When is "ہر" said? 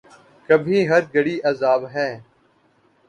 0.89-1.01